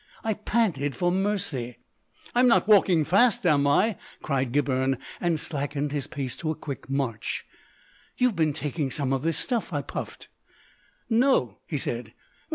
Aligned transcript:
I 0.23 0.33
panted 0.33 0.95
for 0.95 1.11
mercy. 1.11 1.77
"I'm 2.33 2.47
not 2.47 2.67
walking 2.67 3.03
fast, 3.05 3.45
am 3.45 3.67
I?" 3.67 3.97
cried 4.23 4.51
Gibberne, 4.51 4.97
and 5.19 5.39
slackened 5.39 5.91
his 5.91 6.07
pace 6.07 6.35
to 6.37 6.49
a 6.49 6.55
quick 6.55 6.89
march. 6.89 7.45
"You've 8.17 8.35
been 8.35 8.51
taking 8.51 8.89
some 8.89 9.13
of 9.13 9.21
this 9.21 9.37
stuff," 9.37 9.71
I 9.71 9.83
puffed. 9.83 10.27
"No," 11.07 11.59
he 11.67 11.77
said. 11.77 12.15